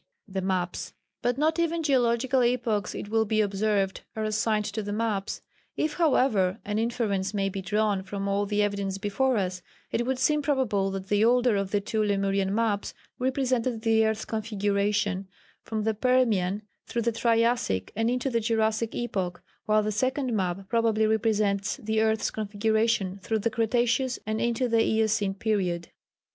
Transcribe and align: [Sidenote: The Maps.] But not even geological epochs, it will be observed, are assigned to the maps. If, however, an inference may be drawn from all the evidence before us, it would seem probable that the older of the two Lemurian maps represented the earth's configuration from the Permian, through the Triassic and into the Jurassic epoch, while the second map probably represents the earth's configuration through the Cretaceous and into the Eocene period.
[Sidenote: 0.25 0.33
The 0.41 0.47
Maps.] 0.47 0.93
But 1.21 1.37
not 1.37 1.59
even 1.59 1.83
geological 1.83 2.41
epochs, 2.41 2.95
it 2.95 3.09
will 3.09 3.23
be 3.25 3.39
observed, 3.39 4.01
are 4.15 4.23
assigned 4.23 4.65
to 4.65 4.81
the 4.81 4.91
maps. 4.91 5.43
If, 5.77 5.97
however, 5.97 6.57
an 6.65 6.79
inference 6.79 7.35
may 7.35 7.49
be 7.49 7.61
drawn 7.61 8.01
from 8.01 8.27
all 8.27 8.47
the 8.47 8.63
evidence 8.63 8.97
before 8.97 9.37
us, 9.37 9.61
it 9.91 10.03
would 10.07 10.17
seem 10.17 10.41
probable 10.41 10.89
that 10.89 11.09
the 11.09 11.23
older 11.23 11.55
of 11.55 11.69
the 11.69 11.79
two 11.81 12.01
Lemurian 12.03 12.55
maps 12.55 12.95
represented 13.19 13.83
the 13.83 14.03
earth's 14.03 14.25
configuration 14.25 15.27
from 15.61 15.83
the 15.83 15.93
Permian, 15.93 16.63
through 16.87 17.03
the 17.03 17.11
Triassic 17.11 17.93
and 17.95 18.09
into 18.09 18.31
the 18.31 18.39
Jurassic 18.39 18.95
epoch, 18.95 19.43
while 19.67 19.83
the 19.83 19.91
second 19.91 20.33
map 20.35 20.67
probably 20.67 21.05
represents 21.05 21.75
the 21.77 22.01
earth's 22.01 22.31
configuration 22.31 23.19
through 23.19 23.37
the 23.37 23.51
Cretaceous 23.51 24.17
and 24.25 24.41
into 24.41 24.67
the 24.67 24.81
Eocene 24.83 25.35
period. 25.35 25.89